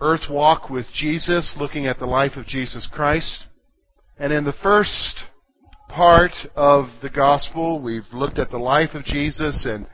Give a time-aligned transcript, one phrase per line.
[0.00, 3.44] earth walk with Jesus, looking at the life of Jesus Christ.
[4.18, 5.20] And in the first
[5.88, 9.86] part of the Gospel, we've looked at the life of Jesus and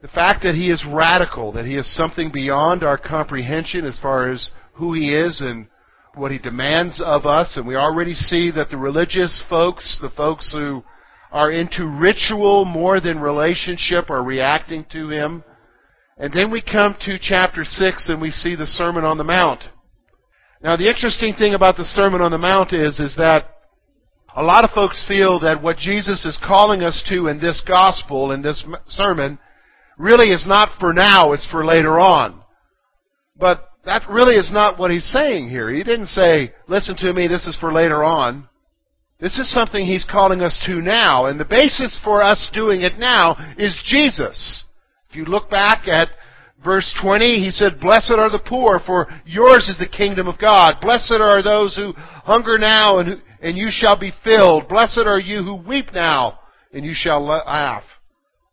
[0.00, 4.30] the fact that he is radical, that he is something beyond our comprehension as far
[4.30, 5.68] as who he is and
[6.14, 7.56] what he demands of us.
[7.56, 10.82] And we already see that the religious folks, the folks who
[11.30, 15.44] are into ritual more than relationship, are reacting to him.
[16.22, 19.64] And then we come to chapter 6 and we see the Sermon on the Mount.
[20.62, 23.48] Now the interesting thing about the Sermon on the Mount is, is that
[24.36, 28.30] a lot of folks feel that what Jesus is calling us to in this gospel,
[28.30, 29.36] in this sermon,
[29.98, 32.40] really is not for now, it's for later on.
[33.36, 35.70] But that really is not what he's saying here.
[35.70, 38.48] He didn't say, listen to me, this is for later on.
[39.18, 42.96] This is something he's calling us to now, and the basis for us doing it
[42.96, 44.66] now is Jesus.
[45.12, 46.08] If you look back at
[46.64, 50.76] verse 20, he said, Blessed are the poor, for yours is the kingdom of God.
[50.80, 54.68] Blessed are those who hunger now, and, and you shall be filled.
[54.68, 56.40] Blessed are you who weep now,
[56.72, 57.84] and you shall laugh.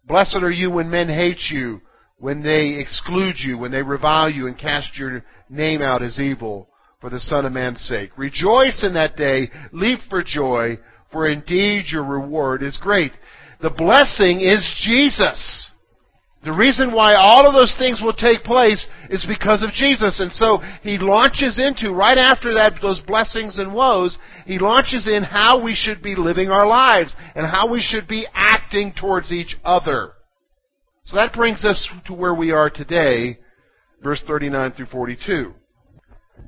[0.05, 1.81] Blessed are you when men hate you,
[2.17, 6.67] when they exclude you, when they revile you and cast your name out as evil
[6.99, 8.11] for the Son of Man's sake.
[8.17, 10.77] Rejoice in that day, leap for joy,
[11.11, 13.13] for indeed your reward is great.
[13.61, 15.68] The blessing is Jesus.
[16.43, 20.21] The reason why all of those things will take place is because of Jesus.
[20.21, 25.23] And so he launches into, right after that, those blessings and woes, he launches in
[25.23, 29.57] how we should be living our lives and how we should be acting towards each
[29.65, 30.13] other.
[31.03, 33.39] So that brings us to where we are today,
[34.01, 35.53] verse 39 through 42.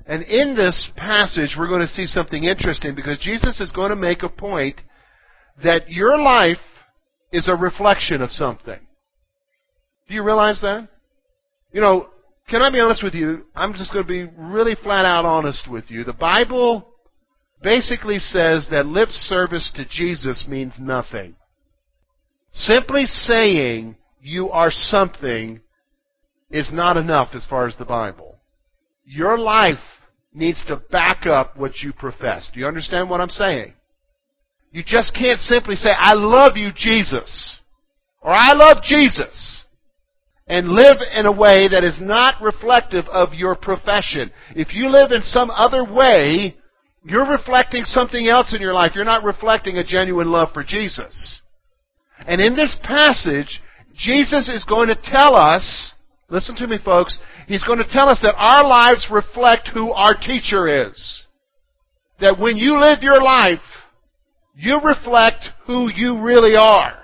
[0.05, 3.97] And in this passage, we're going to see something interesting because Jesus is going to
[3.97, 4.79] make a point
[5.63, 6.57] that your life
[7.33, 8.79] is a reflection of something.
[10.11, 10.89] Do you realize that?
[11.71, 12.09] You know,
[12.49, 13.45] can I be honest with you?
[13.55, 16.03] I'm just going to be really flat out honest with you.
[16.03, 16.85] The Bible
[17.63, 21.35] basically says that lip service to Jesus means nothing.
[22.51, 25.61] Simply saying you are something
[26.49, 28.35] is not enough as far as the Bible.
[29.05, 29.79] Your life
[30.33, 32.51] needs to back up what you profess.
[32.53, 33.75] Do you understand what I'm saying?
[34.73, 37.59] You just can't simply say, I love you, Jesus.
[38.21, 39.60] Or I love Jesus
[40.51, 44.29] and live in a way that is not reflective of your profession.
[44.53, 46.57] If you live in some other way,
[47.05, 48.91] you're reflecting something else in your life.
[48.93, 51.41] You're not reflecting a genuine love for Jesus.
[52.27, 53.61] And in this passage,
[53.95, 55.93] Jesus is going to tell us,
[56.29, 57.17] listen to me folks,
[57.47, 61.23] He's going to tell us that our lives reflect who our teacher is.
[62.19, 63.63] That when you live your life,
[64.57, 67.00] you reflect who you really are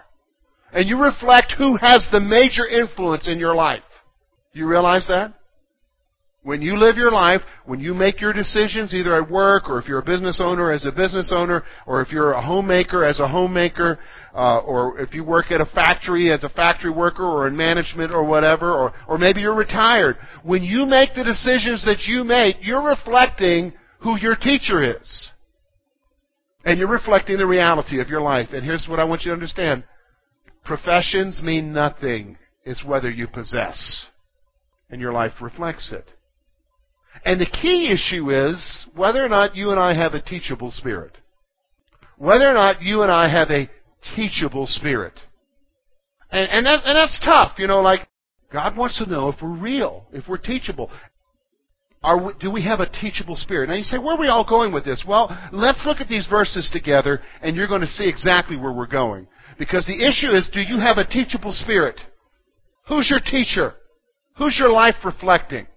[0.78, 3.82] and you reflect who has the major influence in your life.
[4.54, 5.34] You realize that?
[6.44, 9.88] When you live your life, when you make your decisions, either at work or if
[9.88, 13.28] you're a business owner as a business owner, or if you're a homemaker as a
[13.28, 13.98] homemaker,
[14.36, 18.12] uh, or if you work at a factory as a factory worker or in management
[18.12, 22.58] or whatever, or, or maybe you're retired, when you make the decisions that you make,
[22.62, 25.30] you're reflecting who your teacher is.
[26.66, 28.50] And you're reflecting the reality of your life.
[28.52, 29.84] And here's what I want you to understand.
[30.68, 32.38] Professions mean nothing.
[32.66, 34.08] It's whether you possess.
[34.90, 36.06] And your life reflects it.
[37.26, 41.18] And the key issue is whether or not you and I have a teachable spirit.
[42.18, 43.70] Whether or not you and I have a
[44.16, 45.14] teachable spirit.
[46.32, 48.08] And, and, that, and that's tough, you know, like,
[48.52, 50.92] God wants to know if we're real, if we're teachable.
[52.04, 53.70] We, do we have a teachable spirit?
[53.70, 55.04] Now you say, where are we all going with this?
[55.08, 58.88] Well, let's look at these verses together, and you're going to see exactly where we're
[58.88, 59.28] going.
[59.58, 62.00] Because the issue is, do you have a teachable spirit?
[62.88, 63.74] Who's your teacher?
[64.38, 65.68] Who's your life reflecting?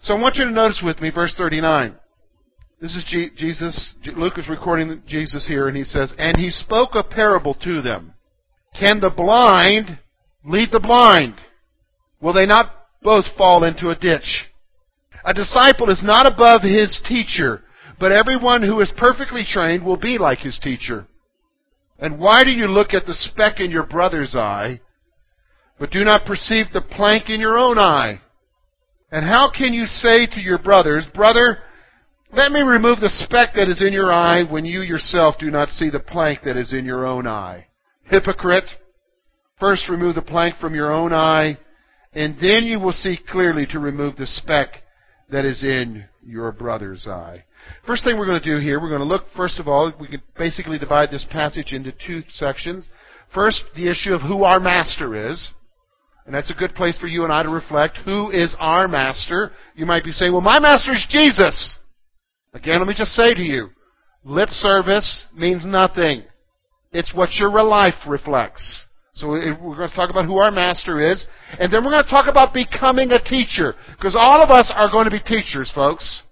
[0.00, 1.96] So I want you to notice with me verse 39.
[2.80, 3.94] This is Jesus.
[4.14, 8.12] Luke is recording Jesus here, and he says, And he spoke a parable to them.
[8.78, 9.98] Can the blind
[10.44, 11.36] lead the blind?
[12.20, 12.72] Will they not
[13.02, 14.48] both fall into a ditch?
[15.24, 17.62] A disciple is not above his teacher,
[17.98, 21.06] but everyone who is perfectly trained will be like his teacher.
[21.98, 24.80] And why do you look at the speck in your brother's eye,
[25.78, 28.20] but do not perceive the plank in your own eye?
[29.10, 31.58] And how can you say to your brothers, Brother,
[32.32, 35.68] Let me remove the speck that is in your eye when you yourself do not
[35.68, 37.68] see the plank that is in your own eye.
[38.04, 38.64] Hypocrite,
[39.60, 41.56] first remove the plank from your own eye,
[42.12, 44.82] and then you will see clearly to remove the speck
[45.30, 47.44] that is in your brother's eye.
[47.86, 50.08] First thing we're going to do here, we're going to look, first of all, we
[50.08, 52.88] can basically divide this passage into two sections.
[53.34, 55.48] First, the issue of who our master is.
[56.26, 57.98] And that's a good place for you and I to reflect.
[58.04, 59.52] Who is our master?
[59.74, 61.78] You might be saying, well, my master is Jesus.
[62.54, 63.68] Again, let me just say to you,
[64.24, 66.22] lip service means nothing.
[66.92, 68.86] It's what your real life reflects.
[69.14, 71.26] So eh, we're going to talk about who our master is,
[71.58, 73.74] and then we're going to talk about becoming a teacher.
[73.96, 76.22] Because all of us are going to be teachers, folks.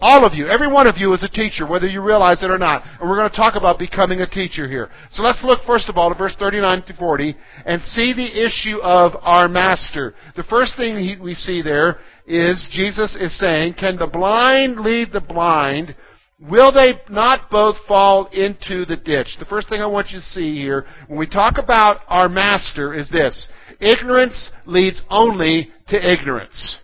[0.00, 2.58] All of you, every one of you is a teacher, whether you realize it or
[2.58, 2.84] not.
[3.00, 4.90] And we're going to talk about becoming a teacher here.
[5.10, 8.82] So let's look first of all to verse 39 to 40 and see the issue
[8.82, 10.14] of our master.
[10.36, 15.20] The first thing we see there is Jesus is saying, can the blind lead the
[15.20, 15.94] blind?
[16.40, 19.36] Will they not both fall into the ditch?
[19.38, 22.92] The first thing I want you to see here, when we talk about our master,
[22.92, 23.48] is this.
[23.80, 26.78] Ignorance leads only to ignorance.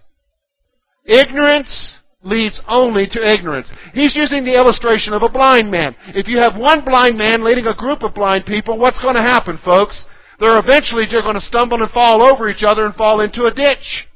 [1.04, 3.72] Ignorance leads only to ignorance.
[3.94, 5.96] He's using the illustration of a blind man.
[6.08, 9.22] If you have one blind man leading a group of blind people, what's going to
[9.22, 10.05] happen, folks?
[10.38, 13.55] They're eventually just going to stumble and fall over each other and fall into a
[13.55, 14.06] ditch.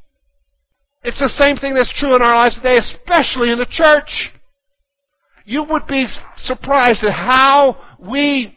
[1.03, 4.31] It's the same thing that's true in our lives today, especially in the church.
[5.45, 8.57] You would be surprised at how we,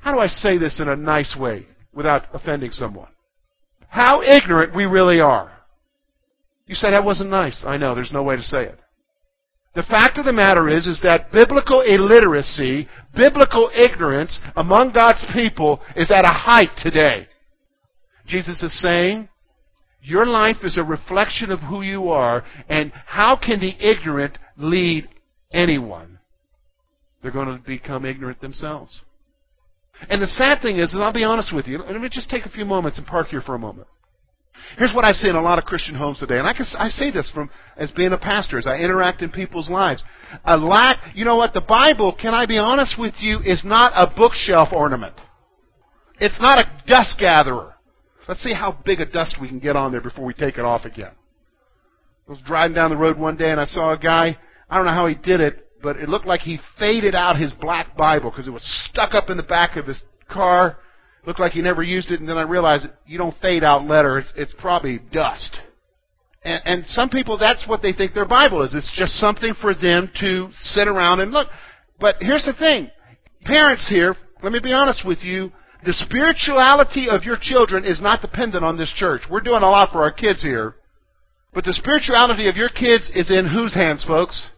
[0.00, 3.08] how do I say this in a nice way without offending someone?
[3.88, 5.51] How ignorant we really are.
[6.66, 7.64] You say that wasn't nice.
[7.66, 8.78] I know, there's no way to say it.
[9.74, 15.80] The fact of the matter is, is that biblical illiteracy, biblical ignorance among God's people
[15.96, 17.26] is at a height today.
[18.26, 19.28] Jesus is saying,
[20.02, 25.08] your life is a reflection of who you are, and how can the ignorant lead
[25.52, 26.18] anyone?
[27.22, 29.00] They're going to become ignorant themselves.
[30.10, 32.44] And the sad thing is, and I'll be honest with you, let me just take
[32.44, 33.86] a few moments and park here for a moment.
[34.78, 36.88] Here's what I see in a lot of Christian homes today, and I, can, I
[36.88, 40.02] say this from as being a pastor, as I interact in people's lives.
[40.44, 41.54] A lack, you know what?
[41.54, 45.14] The Bible, can I be honest with you, is not a bookshelf ornament.
[46.18, 47.74] It's not a dust gatherer.
[48.28, 50.64] Let's see how big a dust we can get on there before we take it
[50.64, 51.10] off again.
[52.28, 54.38] I was driving down the road one day and I saw a guy.
[54.70, 57.52] I don't know how he did it, but it looked like he faded out his
[57.60, 60.00] black Bible because it was stuck up in the back of his
[60.30, 60.78] car
[61.24, 64.32] Looked like you never used it, and then I realized you don't fade out letters.
[64.36, 65.56] It's, probably dust.
[66.44, 68.74] And, and some people, that's what they think their Bible is.
[68.74, 71.48] It's just something for them to sit around and look.
[72.00, 72.90] But here's the thing.
[73.44, 75.52] Parents here, let me be honest with you.
[75.84, 79.22] The spirituality of your children is not dependent on this church.
[79.30, 80.76] We're doing a lot for our kids here.
[81.54, 84.50] But the spirituality of your kids is in whose hands, folks?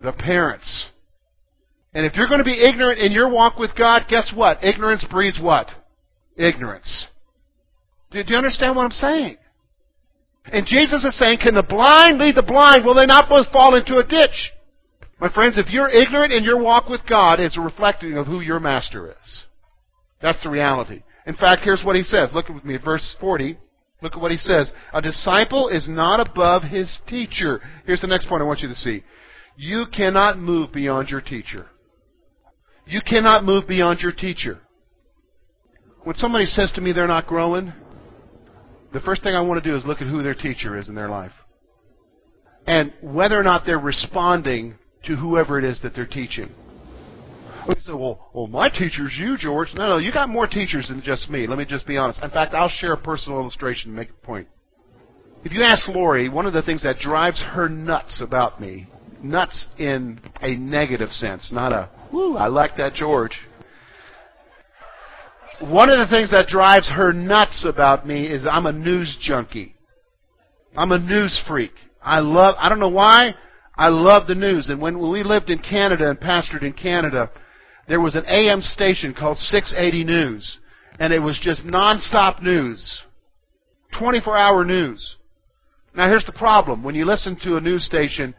[0.00, 0.88] The parents.
[1.94, 4.64] And if you're going to be ignorant in your walk with God, guess what?
[4.64, 5.68] Ignorance breeds what?
[6.36, 7.08] Ignorance.
[8.10, 9.36] Do, you understand what I'm saying?
[10.44, 12.84] And Jesus is saying, can the blind lead the blind?
[12.84, 14.52] Will they not both fall into a ditch?
[15.20, 18.40] My friends, if you're ignorant in your walk with God, it's a reflecting of who
[18.40, 19.44] your master is.
[20.20, 21.02] That's the reality.
[21.26, 22.30] In fact, here's what he says.
[22.34, 23.56] Look with me at verse 40.
[24.02, 24.72] Look at what he says.
[24.92, 27.60] A disciple is not above his teacher.
[27.86, 29.04] Here's the next point I want you to see.
[29.56, 31.66] You cannot move beyond your teacher.
[32.86, 34.58] You cannot move beyond your teacher.
[36.04, 37.72] When somebody says to me they're not growing,
[38.92, 40.94] the first thing I want to do is look at who their teacher is in
[40.94, 41.32] their life.
[42.66, 46.50] And whether or not they're responding to whoever it is that they're teaching.
[47.68, 49.68] You say, well, well, my teacher's you, George.
[49.74, 51.46] No, no, you got more teachers than just me.
[51.46, 52.22] Let me just be honest.
[52.22, 54.48] In fact, I'll share a personal illustration to make a point.
[55.44, 58.88] If you ask Lori, one of the things that drives her nuts about me,
[59.22, 63.38] nuts in a negative sense, not a, whoo, I like that George.
[65.62, 69.76] One of the things that drives her nuts about me is I'm a news junkie.
[70.76, 71.70] I'm a news freak.
[72.02, 73.36] I love, I don't know why,
[73.76, 74.70] I love the news.
[74.70, 77.30] And when we lived in Canada and pastored in Canada,
[77.86, 80.58] there was an AM station called 680 News.
[80.98, 83.02] And it was just nonstop news.
[83.96, 85.16] 24 hour news.
[85.94, 86.82] Now here's the problem.
[86.82, 88.34] When you listen to a news station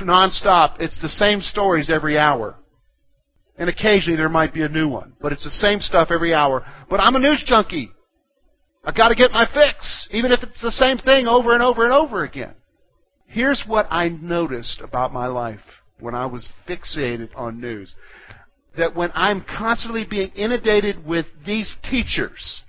[0.00, 2.56] nonstop, it's the same stories every hour.
[3.58, 5.12] And occasionally there might be a new one.
[5.20, 6.64] But it's the same stuff every hour.
[6.88, 7.90] But I'm a news junkie.
[8.84, 11.84] I've got to get my fix, even if it's the same thing over and over
[11.84, 12.54] and over again.
[13.26, 15.60] Here's what I noticed about my life
[16.00, 17.94] when I was fixated on news.
[18.76, 22.62] That when I'm constantly being inundated with these teachers,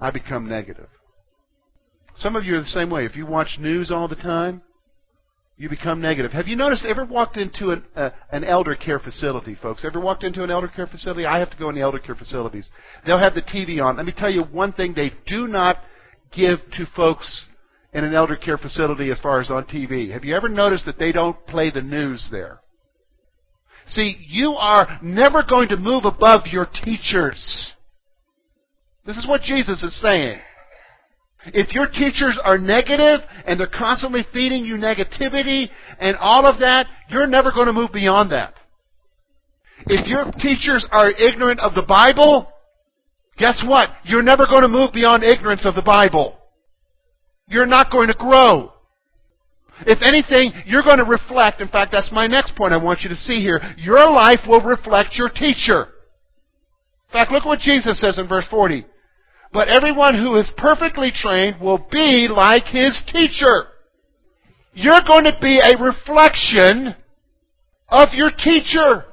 [0.00, 0.88] I become negative.
[2.16, 3.04] Some of you are the same way.
[3.04, 4.62] If you watch news all the time,
[5.62, 6.32] you become negative.
[6.32, 6.84] Have you noticed?
[6.84, 9.84] Ever walked into an, uh, an elder care facility, folks?
[9.84, 11.24] Ever walked into an elder care facility?
[11.24, 12.68] I have to go in the elder care facilities.
[13.06, 13.96] They'll have the TV on.
[13.96, 15.76] Let me tell you one thing: they do not
[16.32, 17.46] give to folks
[17.92, 20.10] in an elder care facility as far as on TV.
[20.10, 22.58] Have you ever noticed that they don't play the news there?
[23.86, 27.70] See, you are never going to move above your teachers.
[29.06, 30.40] This is what Jesus is saying.
[31.46, 35.68] If your teachers are negative and they're constantly feeding you negativity
[35.98, 38.54] and all of that, you're never going to move beyond that.
[39.86, 42.48] If your teachers are ignorant of the Bible,
[43.38, 43.90] guess what?
[44.04, 46.38] You're never going to move beyond ignorance of the Bible.
[47.48, 48.72] You're not going to grow.
[49.84, 51.60] If anything, you're going to reflect.
[51.60, 53.60] In fact, that's my next point I want you to see here.
[53.76, 55.88] Your life will reflect your teacher.
[57.08, 58.86] In fact, look what Jesus says in verse 40.
[59.52, 63.66] But everyone who is perfectly trained will be like his teacher.
[64.72, 66.96] You're going to be a reflection
[67.88, 69.04] of your teacher.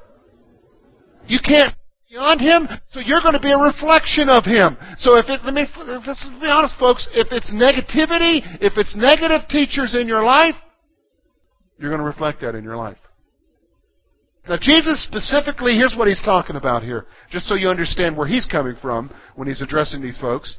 [1.26, 4.78] You can't be beyond him, so you're going to be a reflection of him.
[4.96, 5.66] So if it, let me,
[6.06, 10.54] let's be honest, folks, if it's negativity, if it's negative teachers in your life,
[11.78, 12.98] you're going to reflect that in your life.
[14.48, 18.46] Now, Jesus specifically, here's what he's talking about here, just so you understand where he's
[18.46, 20.58] coming from when he's addressing these folks.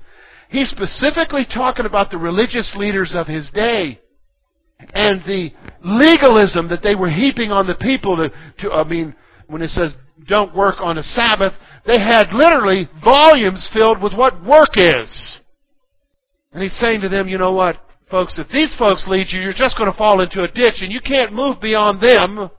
[0.50, 4.00] He's specifically talking about the religious leaders of his day
[4.93, 5.51] and the
[5.83, 9.15] legalism that they were heaping on the people to, to I mean,
[9.47, 9.95] when it says
[10.27, 11.53] don't work on a Sabbath,
[11.85, 15.38] they had literally volumes filled with what work is.
[16.53, 17.77] And he's saying to them, you know what,
[18.09, 20.91] folks, if these folks lead you, you're just going to fall into a ditch and
[20.91, 22.50] you can't move beyond them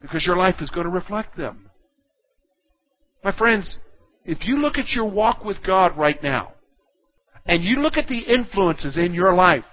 [0.00, 1.70] because your life is going to reflect them.
[3.22, 3.78] My friends,
[4.24, 6.54] if you look at your walk with God right now,
[7.46, 9.64] and you look at the influences in your life,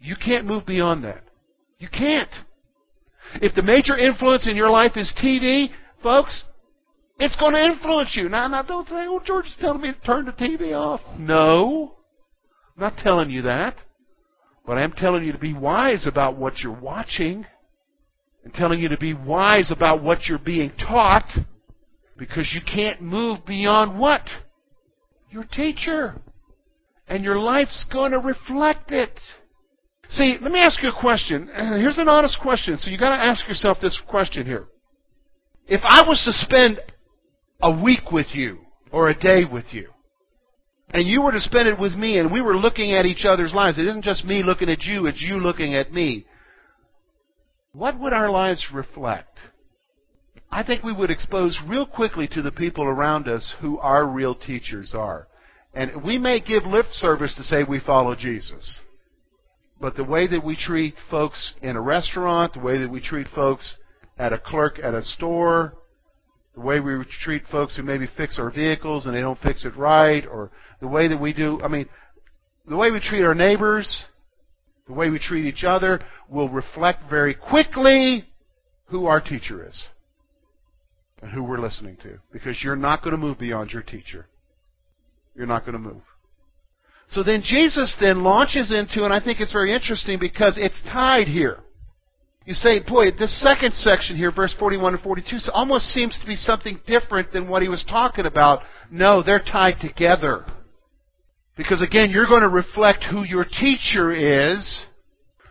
[0.00, 1.22] you can't move beyond that.
[1.78, 2.30] You can't.
[3.34, 5.68] If the major influence in your life is TV,
[6.02, 6.44] folks,
[7.18, 8.28] it's going to influence you.
[8.28, 11.00] Now, now don't say, oh, George is telling me to turn the TV off.
[11.18, 11.96] No.
[12.76, 13.76] I'm not telling you that.
[14.66, 17.46] But I am telling you to be wise about what you're watching
[18.46, 21.26] and telling you to be wise about what you're being taught
[22.16, 24.22] because you can't move beyond what?
[25.30, 26.14] Your teacher.
[27.08, 29.18] And your life's going to reflect it.
[30.10, 31.50] See, let me ask you a question.
[31.56, 32.78] Here's an honest question.
[32.78, 34.68] So you got to ask yourself this question here.
[35.66, 36.78] If I was to spend
[37.60, 38.58] a week with you
[38.92, 39.88] or a day with you,
[40.90, 43.52] and you were to spend it with me, and we were looking at each other's
[43.52, 46.26] lives, it isn't just me looking at you, it's you looking at me.
[47.76, 49.38] What would our lives reflect?
[50.50, 54.34] I think we would expose real quickly to the people around us who our real
[54.34, 55.28] teachers are.
[55.74, 58.80] And we may give lip service to say we follow Jesus.
[59.78, 63.26] But the way that we treat folks in a restaurant, the way that we treat
[63.34, 63.76] folks
[64.16, 65.74] at a clerk at a store,
[66.54, 69.76] the way we treat folks who maybe fix our vehicles and they don't fix it
[69.76, 71.90] right, or the way that we do, I mean,
[72.66, 74.06] the way we treat our neighbors,
[74.86, 78.24] the way we treat each other will reflect very quickly
[78.86, 79.86] who our teacher is
[81.22, 82.18] and who we're listening to.
[82.32, 84.26] Because you're not going to move beyond your teacher.
[85.34, 86.02] You're not going to move.
[87.10, 91.28] So then Jesus then launches into, and I think it's very interesting because it's tied
[91.28, 91.58] here.
[92.44, 96.36] You say, boy, this second section here, verse 41 and 42, almost seems to be
[96.36, 98.62] something different than what he was talking about.
[98.90, 100.44] No, they're tied together.
[101.56, 104.84] Because again, you're going to reflect who your teacher is.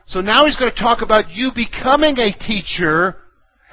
[0.05, 3.15] So now he's going to talk about you becoming a teacher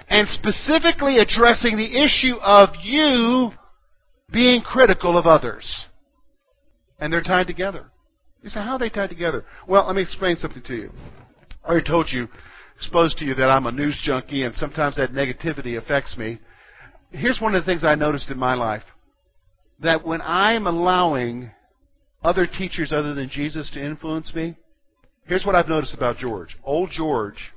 [0.08, 3.50] and specifically addressing the issue of you
[4.32, 5.86] being critical of others.
[6.98, 7.90] And they're tied together.
[8.42, 9.44] You say, how are they tied together?
[9.68, 10.90] Well, let me explain something to you.
[11.64, 12.28] I already told you,
[12.76, 16.40] exposed to you that I'm a news junkie and sometimes that negativity affects me.
[17.10, 18.82] Here's one of the things I noticed in my life.
[19.80, 21.50] That when I'm allowing
[22.22, 24.56] other teachers other than Jesus to influence me,
[25.24, 26.56] here's what I've noticed about George.
[26.64, 27.52] Old George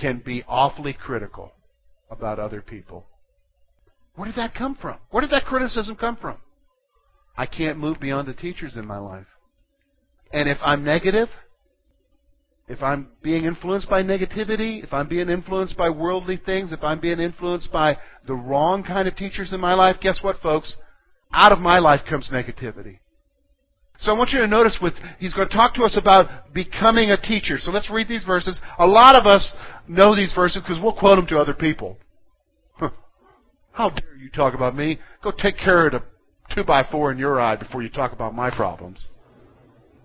[0.00, 1.52] can be awfully critical
[2.10, 3.06] about other people.
[4.14, 4.98] Where did that come from?
[5.10, 6.38] Where did that criticism come from?
[7.36, 9.26] I can't move beyond the teachers in my life.
[10.32, 11.28] And if I'm negative,
[12.68, 16.98] if I'm being influenced by negativity, if I'm being influenced by worldly things, if I'm
[16.98, 20.76] being influenced by the wrong kind of teachers in my life, guess what, folks?
[21.32, 22.98] Out of my life comes negativity.
[23.98, 27.10] So I want you to notice with he's going to talk to us about becoming
[27.10, 27.56] a teacher.
[27.58, 28.60] So let's read these verses.
[28.78, 29.54] A lot of us
[29.88, 31.98] know these verses because we'll quote them to other people.
[33.72, 34.98] How dare you talk about me?
[35.22, 36.02] Go take care of the
[36.54, 39.08] two by four in your eye before you talk about my problems.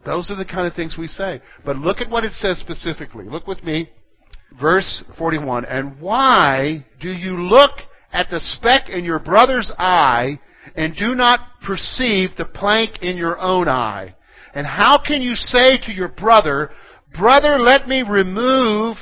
[0.06, 1.42] Those are the kind of things we say.
[1.64, 3.26] But look at what it says specifically.
[3.30, 3.90] Look with me.
[4.60, 5.66] Verse 41.
[5.66, 7.72] And why do you look
[8.12, 10.40] at the speck in your brother's eye
[10.76, 14.16] and do not perceive the plank in your own eye?
[14.54, 16.72] And how can you say to your brother,
[17.18, 18.98] Brother, let me remove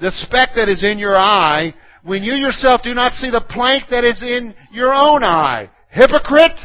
[0.00, 3.84] the speck that is in your eye, when you yourself do not see the plank
[3.90, 5.70] that is in your own eye?
[5.90, 6.58] Hypocrite!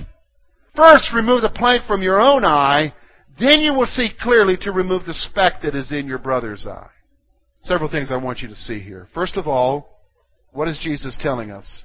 [0.75, 2.93] First remove the plank from your own eye,
[3.39, 6.89] then you will see clearly to remove the speck that is in your brother's eye.
[7.63, 9.07] Several things I want you to see here.
[9.13, 10.01] First of all,
[10.51, 11.83] what is Jesus telling us?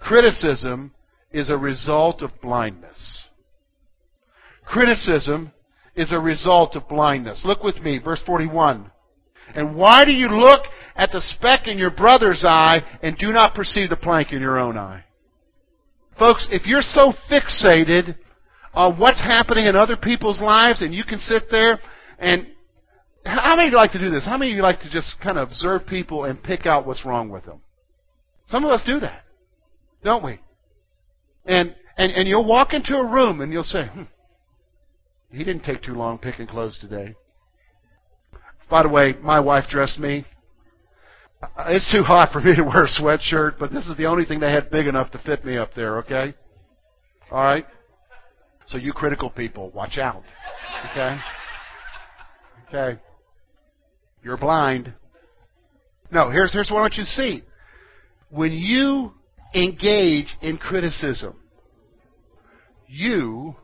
[0.00, 0.92] Criticism
[1.32, 3.24] is a result of blindness.
[4.64, 5.52] Criticism
[5.94, 7.42] is a result of blindness.
[7.44, 8.90] Look with me, verse 41.
[9.54, 10.62] And why do you look
[10.94, 14.58] at the speck in your brother's eye and do not perceive the plank in your
[14.58, 15.04] own eye?
[16.18, 18.16] Folks, if you're so fixated
[18.74, 21.80] on what's happening in other people's lives and you can sit there
[22.18, 22.46] and
[23.24, 24.24] how many of you like to do this?
[24.24, 27.04] How many of you like to just kind of observe people and pick out what's
[27.04, 27.60] wrong with them?
[28.48, 29.24] Some of us do that,
[30.02, 30.40] don't we?
[31.46, 34.02] And and and you'll walk into a room and you'll say, hmm,
[35.30, 37.14] "He didn't take too long picking clothes today."
[38.68, 40.24] By the way, my wife dressed me.
[41.58, 44.40] It's too hot for me to wear a sweatshirt, but this is the only thing
[44.40, 45.98] they had big enough to fit me up there.
[45.98, 46.34] Okay,
[47.30, 47.66] all right.
[48.66, 50.22] So you critical people, watch out.
[50.90, 51.18] Okay.
[52.68, 53.00] Okay.
[54.22, 54.94] You're blind.
[56.12, 57.42] No, here's here's what I want you to see.
[58.30, 59.12] When you
[59.54, 61.36] engage in criticism,
[62.86, 63.54] you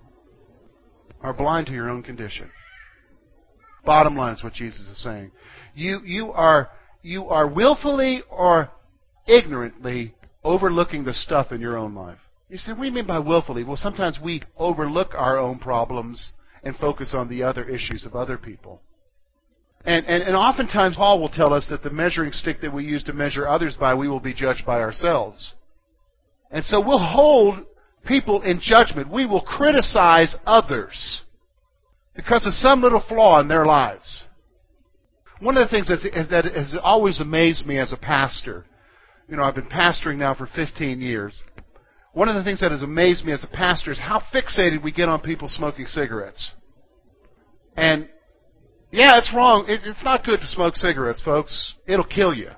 [1.21, 2.51] are blind to your own condition.
[3.85, 5.31] Bottom line is what Jesus is saying.
[5.75, 6.71] You you are
[7.03, 8.71] you are willfully or
[9.27, 12.19] ignorantly overlooking the stuff in your own life.
[12.49, 13.65] You say, what do you mean by willfully?
[13.65, 18.39] Well, sometimes we overlook our own problems and focus on the other issues of other
[18.39, 18.81] people.
[19.85, 23.05] And, and, and oftentimes, Paul will tell us that the measuring stick that we use
[23.05, 25.55] to measure others by, we will be judged by ourselves.
[26.51, 27.65] And so we'll hold
[28.07, 29.11] people in judgment.
[29.11, 31.23] We will criticize others
[32.15, 34.25] because of some little flaw in their lives.
[35.41, 38.65] One of the things that has always amazed me as a pastor,
[39.29, 41.43] you know, I've been pastoring now for 15 years.
[42.13, 44.93] One of the things that has amazed me as a pastor is how fixated we
[44.93, 46.53] get on people smoking cigarettes.
[47.77, 48.09] And
[48.91, 49.67] yeah, it's wrong.
[49.69, 51.75] It, it's not good to smoke cigarettes, folks.
[51.87, 52.51] It'll kill you.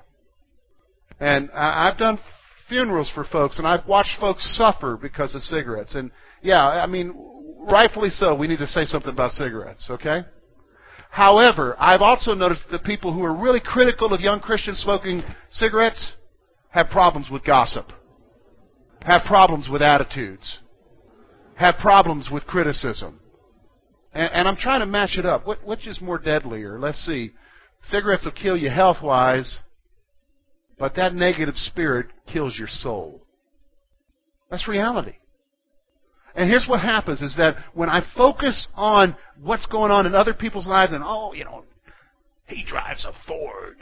[1.19, 2.19] And I, I've done
[2.69, 5.95] funerals for folks, and I've watched folks suffer because of cigarettes.
[5.95, 7.13] And yeah, I mean,
[7.59, 8.35] rightfully so.
[8.35, 10.21] We need to say something about cigarettes, okay?
[11.09, 15.23] However, I've also noticed that the people who are really critical of young Christians smoking
[15.49, 16.13] cigarettes
[16.69, 17.91] have problems with gossip,
[19.01, 20.59] have problems with attitudes,
[21.55, 23.19] have problems with criticism.
[24.13, 25.47] And, and I'm trying to match it up.
[25.47, 26.79] What, which is more deadlier?
[26.79, 27.31] Let's see.
[27.81, 29.57] Cigarettes will kill you health wise,
[30.79, 33.21] but that negative spirit kills your soul.
[34.49, 35.15] That's reality.
[36.35, 40.33] And here's what happens is that when I focus on what's going on in other
[40.33, 41.65] people's lives and, oh, you know,
[42.47, 43.77] he drives a Ford.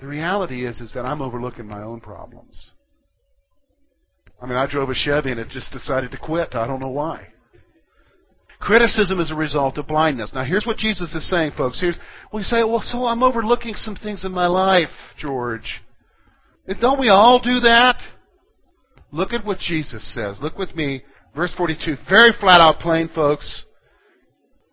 [0.00, 2.70] The reality is, is that I'm overlooking my own problems.
[4.40, 6.54] I mean, I drove a Chevy and it just decided to quit.
[6.54, 7.28] I don't know why.
[8.60, 10.32] Criticism is a result of blindness.
[10.34, 11.80] Now, here's what Jesus is saying, folks.
[11.80, 11.98] Here's
[12.32, 15.80] we say, well, so I'm overlooking some things in my life, George.
[16.80, 18.00] Don't we all do that?
[19.10, 20.38] Look at what Jesus says.
[20.42, 21.02] Look with me,
[21.34, 21.96] verse 42.
[22.10, 23.64] Very flat out plain, folks.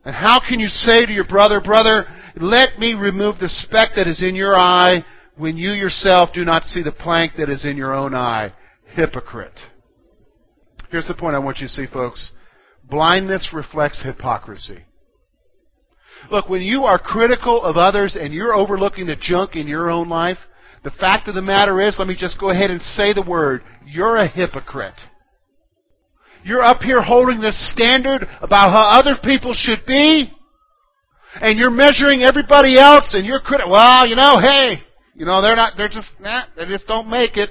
[0.04, 4.08] And how can you say to your brother, brother, let me remove the speck that
[4.08, 5.06] is in your eye
[5.38, 8.52] when you yourself do not see the plank that is in your own eye?
[8.94, 9.58] Hypocrite.
[10.90, 12.32] Here's the point I want you to see, folks.
[12.90, 14.86] Blindness reflects hypocrisy.
[16.32, 20.10] Look, when you are critical of others and you're overlooking the junk in your own
[20.10, 20.38] life,
[20.84, 23.64] the fact of the matter is, let me just go ahead and say the word,
[23.86, 25.00] you're a hypocrite.
[26.44, 30.32] You're up here holding this standard about how other people should be,
[31.42, 33.72] and you're measuring everybody else, and you're critical.
[33.72, 34.84] Well, you know, hey,
[35.16, 37.50] you know, they're not, they're just, nah, they just don't make it.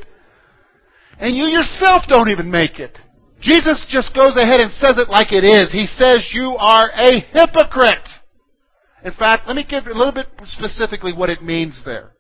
[1.18, 2.97] And you yourself don't even make it.
[3.45, 5.71] Jesus just goes ahead and says it like it is.
[5.71, 8.09] He says you are a hypocrite.
[9.05, 12.13] In fact, let me give a little bit specifically what it means there.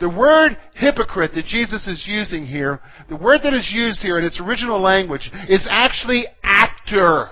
[0.00, 4.24] The word hypocrite that Jesus is using here, the word that is used here in
[4.24, 7.30] its original language is actually actor.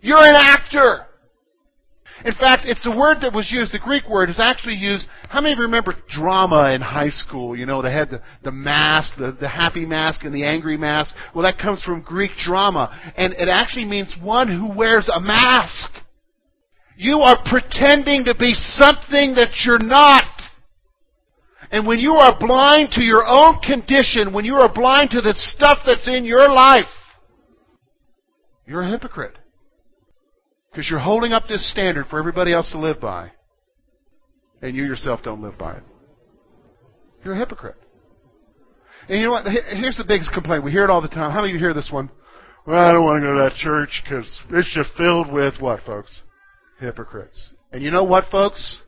[0.00, 1.06] You're an actor.
[2.24, 5.06] In fact, it's a word that was used, the Greek word is actually used.
[5.28, 7.56] How many of you remember drama in high school?
[7.56, 11.14] You know, they had the, the mask, the, the happy mask and the angry mask.
[11.34, 13.12] Well, that comes from Greek drama.
[13.16, 15.90] And it actually means one who wears a mask.
[16.96, 20.24] You are pretending to be something that you're not.
[21.72, 25.34] And when you are blind to your own condition, when you are blind to the
[25.34, 26.84] stuff that's in your life,
[28.66, 29.38] you're a hypocrite.
[30.72, 33.30] Because you're holding up this standard for everybody else to live by.
[34.62, 35.82] And you yourself don't live by it.
[37.24, 37.76] You're a hypocrite.
[39.08, 39.46] And you know what?
[39.46, 40.64] Here's the biggest complaint.
[40.64, 41.30] We hear it all the time.
[41.30, 42.10] How many of you hear this one?
[42.66, 45.82] Well, I don't want to go to that church because it's just filled with what,
[45.84, 46.22] folks?
[46.78, 47.54] Hypocrites.
[47.72, 48.82] And you know what, folks?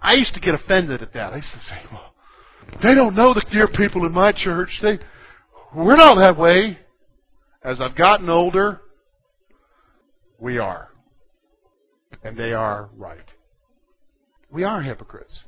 [0.00, 1.32] I used to get offended at that.
[1.32, 2.12] I used to say, well,
[2.82, 4.78] they don't know the dear people in my church.
[4.82, 4.98] They,
[5.74, 6.78] we're not that way.
[7.64, 8.80] As I've gotten older,
[10.38, 10.88] we are.
[12.22, 13.32] And they are right.
[14.50, 15.44] We are hypocrites.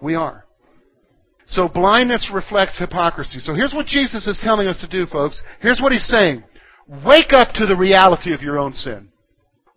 [0.00, 0.44] We are.
[1.46, 3.38] So blindness reflects hypocrisy.
[3.40, 5.42] So here's what Jesus is telling us to do, folks.
[5.60, 6.44] Here's what he's saying.
[7.04, 9.08] Wake up to the reality of your own sin.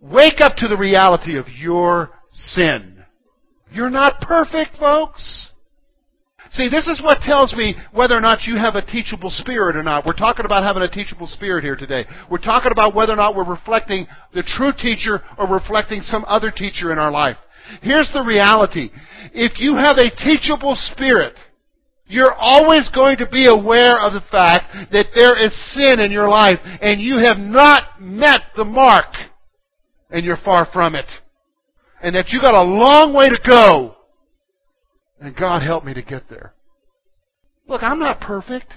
[0.00, 3.04] Wake up to the reality of your sin.
[3.70, 5.51] You're not perfect, folks.
[6.50, 9.82] See, this is what tells me whether or not you have a teachable spirit or
[9.82, 10.04] not.
[10.04, 12.04] We're talking about having a teachable spirit here today.
[12.30, 16.50] We're talking about whether or not we're reflecting the true teacher or reflecting some other
[16.50, 17.36] teacher in our life.
[17.80, 18.90] Here's the reality.
[19.32, 21.34] If you have a teachable spirit,
[22.06, 26.28] you're always going to be aware of the fact that there is sin in your
[26.28, 29.14] life and you have not met the mark
[30.10, 31.06] and you're far from it.
[32.02, 33.96] And that you got a long way to go
[35.22, 36.52] and God help me to get there.
[37.68, 38.74] Look, I'm not perfect.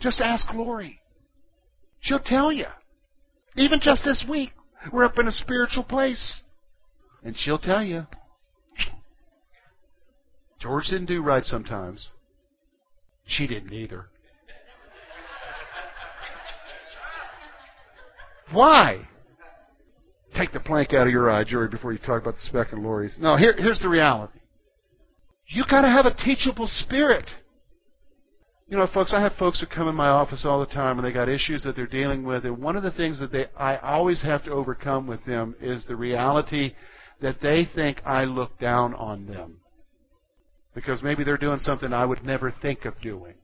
[0.00, 1.00] Just ask Lori.
[2.00, 2.66] She'll tell you.
[3.56, 4.50] Even just this week,
[4.92, 6.42] we're up in a spiritual place.
[7.24, 8.06] And she'll tell you.
[10.60, 12.10] George didn't do right sometimes.
[13.26, 14.06] She didn't either.
[18.52, 19.08] Why?
[20.36, 22.84] Take the plank out of your eye, Jerry, before you talk about the speck and
[22.84, 23.16] Lori's.
[23.18, 24.38] No, here, here's the reality.
[25.48, 27.26] You got to have a teachable spirit.
[28.68, 31.06] You know, folks, I have folks who come in my office all the time and
[31.06, 33.76] they got issues that they're dealing with, and one of the things that they I
[33.76, 36.74] always have to overcome with them is the reality
[37.20, 39.60] that they think I look down on them.
[40.74, 43.34] Because maybe they're doing something I would never think of doing.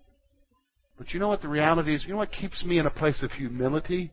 [0.96, 2.04] But you know what the reality is?
[2.04, 4.10] You know what keeps me in a place of humility?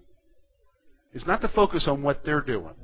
[1.14, 2.76] Is not to focus on what they're doing,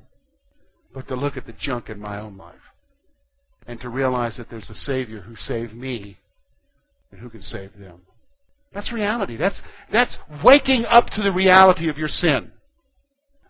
[0.94, 2.70] but to look at the junk in my own life
[3.71, 6.17] and to realize that there's a Savior who saved me
[7.10, 8.01] and who can save them.
[8.73, 9.38] That's reality.
[9.38, 9.62] That's,
[9.93, 12.51] that's waking up to the reality of your sin.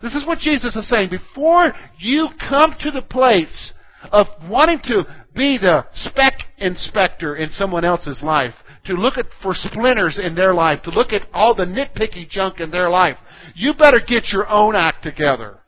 [0.00, 1.10] This is what Jesus is saying.
[1.10, 3.74] Before you come to the place
[4.12, 5.02] of wanting to
[5.34, 8.54] be the speck inspector in someone else's life,
[8.84, 12.60] to look at for splinters in their life, to look at all the nitpicky junk
[12.60, 13.16] in their life,
[13.56, 15.58] you better get your own act together.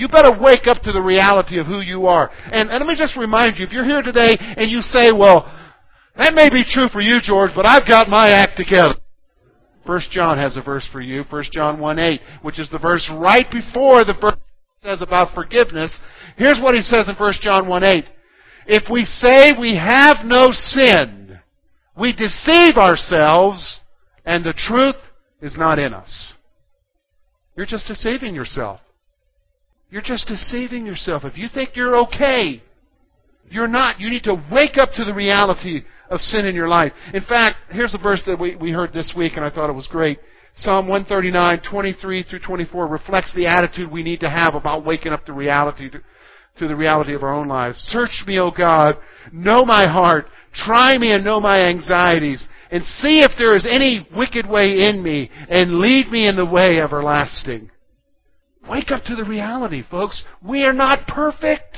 [0.00, 2.30] You better wake up to the reality of who you are.
[2.50, 5.44] And, and let me just remind you, if you're here today and you say, well,
[6.16, 8.94] that may be true for you, George, but I've got my act together.
[9.86, 13.12] First John has a verse for you, First John 1 8, which is the verse
[13.14, 14.36] right before the verse
[14.78, 16.00] says about forgiveness.
[16.38, 18.04] Here's what he says in First John 1 8.
[18.68, 21.40] If we say we have no sin,
[21.94, 23.80] we deceive ourselves,
[24.24, 24.96] and the truth
[25.42, 26.32] is not in us.
[27.54, 28.80] You're just deceiving yourself.
[29.90, 31.24] You're just deceiving yourself.
[31.24, 32.62] If you think you're okay,
[33.50, 33.98] you're not.
[33.98, 36.92] You need to wake up to the reality of sin in your life.
[37.12, 39.74] In fact, here's a verse that we, we heard this week, and I thought it
[39.74, 40.18] was great.
[40.56, 45.24] Psalm 139, 23 through 24 reflects the attitude we need to have about waking up
[45.26, 46.00] to reality, to,
[46.58, 47.78] to the reality of our own lives.
[47.86, 48.96] Search me, O God.
[49.32, 50.26] Know my heart.
[50.52, 52.46] Try me and know my anxieties.
[52.70, 56.46] And see if there is any wicked way in me, and lead me in the
[56.46, 57.70] way everlasting.
[58.70, 60.22] Wake up to the reality, folks.
[60.46, 61.76] We are not perfect.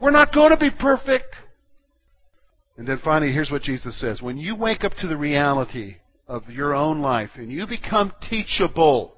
[0.00, 1.34] We're not going to be perfect.
[2.76, 4.22] And then finally, here's what Jesus says.
[4.22, 5.96] When you wake up to the reality
[6.28, 9.16] of your own life and you become teachable,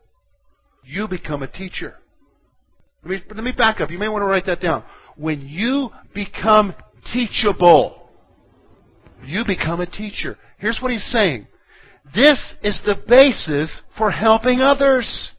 [0.83, 1.97] you become a teacher.
[3.05, 3.91] Let me, let me back up.
[3.91, 4.85] You may want to write that down.
[5.17, 6.75] When you become
[7.13, 8.09] teachable,
[9.23, 10.39] you become a teacher.
[10.57, 11.47] Here's what he's saying.
[12.15, 15.33] This is the basis for helping others.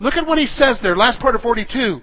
[0.00, 2.00] Look at what he says there, last part of 42.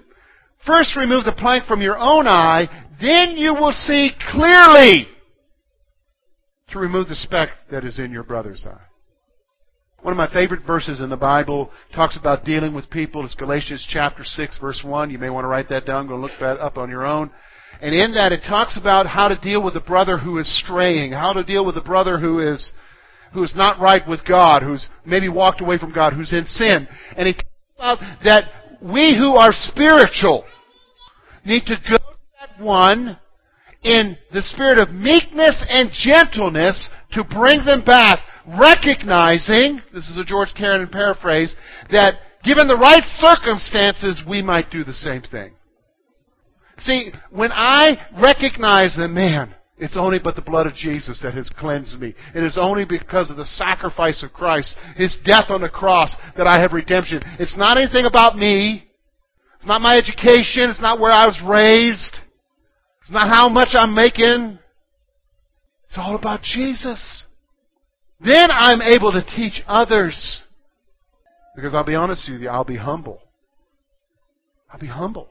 [0.66, 2.68] First remove the plank from your own eye,
[3.00, 5.08] then you will see clearly
[6.70, 8.80] to remove the speck that is in your brother's eye.
[10.02, 13.24] One of my favorite verses in the Bible talks about dealing with people.
[13.24, 15.10] It's Galatians chapter 6 verse 1.
[15.10, 16.08] You may want to write that down.
[16.08, 17.30] Go look that up on your own.
[17.80, 21.12] And in that it talks about how to deal with a brother who is straying,
[21.12, 22.72] how to deal with a brother who is
[23.32, 26.86] who is not right with God, who's maybe walked away from God, who's in sin.
[27.16, 27.34] And he
[27.82, 28.44] about that
[28.80, 30.44] we who are spiritual
[31.44, 33.18] need to go to that one
[33.82, 38.20] in the spirit of meekness and gentleness to bring them back,
[38.58, 41.54] recognizing, this is a George Cannon paraphrase,
[41.90, 42.14] that
[42.44, 45.52] given the right circumstances, we might do the same thing.
[46.78, 51.50] See, when I recognize that, man, it's only but the blood of Jesus that has
[51.58, 52.14] cleansed me.
[52.36, 56.46] It is only because of the sacrifice of Christ, His death on the cross, that
[56.46, 57.20] I have redemption.
[57.40, 58.88] It's not anything about me.
[59.56, 60.70] It's not my education.
[60.70, 62.16] It's not where I was raised.
[63.00, 64.60] It's not how much I'm making.
[65.86, 67.24] It's all about Jesus.
[68.24, 70.42] Then I'm able to teach others.
[71.56, 73.20] Because I'll be honest with you, I'll be humble.
[74.72, 75.28] I'll be humble.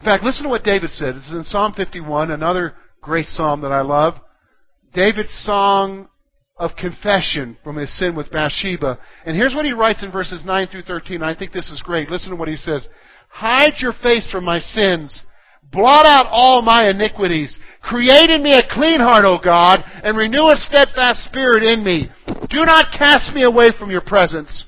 [0.00, 1.14] In fact, listen to what David said.
[1.14, 4.14] This is in Psalm 51, another great psalm that I love.
[4.94, 6.08] David's song
[6.56, 8.98] of confession from his sin with Bathsheba.
[9.26, 11.22] And here's what he writes in verses 9 through 13.
[11.22, 12.08] I think this is great.
[12.08, 12.88] Listen to what he says.
[13.28, 15.24] Hide your face from my sins.
[15.72, 17.58] Blot out all my iniquities.
[17.82, 22.10] Create in me a clean heart, O God, and renew a steadfast spirit in me.
[22.50, 24.66] Do not cast me away from your presence.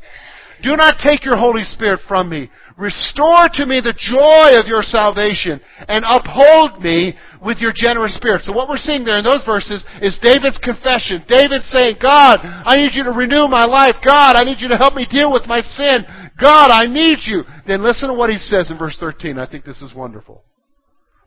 [0.63, 2.51] Do not take your Holy Spirit from me.
[2.79, 7.15] Restore to me the joy of your salvation and uphold me
[7.45, 8.43] with your generous spirit.
[8.43, 11.23] So what we're seeing there in those verses is David's confession.
[11.29, 13.97] David saying, God, I need you to renew my life.
[14.05, 16.05] God, I need you to help me deal with my sin.
[16.41, 17.45] God, I need you.
[17.67, 19.39] Then listen to what he says in verse 13.
[19.39, 20.43] I think this is wonderful.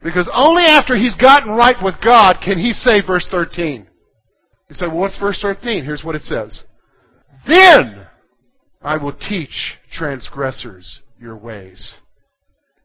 [0.03, 3.87] Because only after he's gotten right with God can he say verse 13.
[4.69, 5.85] You say, well, what's verse 13?
[5.85, 6.63] Here's what it says.
[7.47, 8.07] Then
[8.81, 11.97] I will teach transgressors your ways,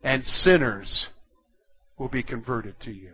[0.02, 1.08] and sinners
[1.98, 3.10] will be converted to you.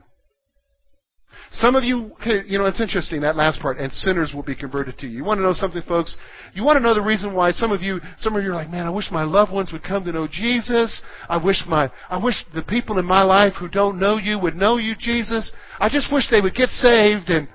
[1.50, 2.12] Some of you,
[2.46, 5.16] you know, it's interesting, that last part, and sinners will be converted to you.
[5.16, 6.14] You want to know something, folks?
[6.52, 8.68] You want to know the reason why some of you, some of you are like,
[8.68, 11.00] man, I wish my loved ones would come to know Jesus.
[11.26, 14.56] I wish my, I wish the people in my life who don't know you would
[14.56, 15.50] know you, Jesus.
[15.78, 17.48] I just wish they would get saved and,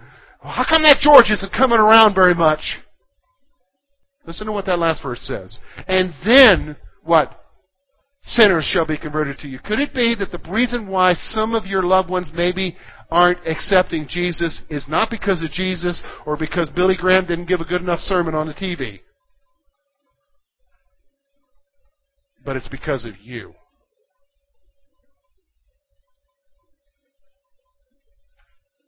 [0.43, 2.79] well, how come that George isn't coming around very much?
[4.25, 5.59] Listen to what that last verse says.
[5.87, 7.42] And then, what?
[8.23, 9.59] Sinners shall be converted to you.
[9.59, 12.75] Could it be that the reason why some of your loved ones maybe
[13.11, 17.65] aren't accepting Jesus is not because of Jesus or because Billy Graham didn't give a
[17.65, 19.01] good enough sermon on the TV?
[22.45, 23.53] But it's because of you.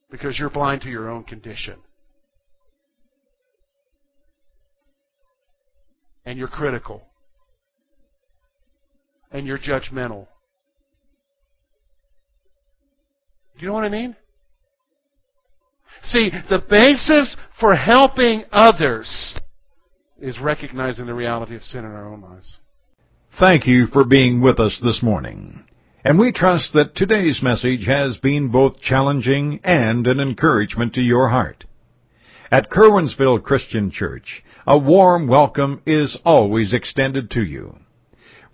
[0.09, 1.75] Because you're blind to your own condition.
[6.25, 7.05] And you're critical
[9.35, 10.27] and you're judgmental.
[13.57, 14.15] Do you know what I mean?
[16.03, 19.35] See, the basis for helping others
[20.21, 22.59] is recognizing the reality of sin in our own lives.
[23.37, 25.65] Thank you for being with us this morning.
[26.05, 31.27] And we trust that today's message has been both challenging and an encouragement to your
[31.27, 31.65] heart.
[32.51, 37.79] At Curwensville Christian Church, a warm welcome is always extended to you.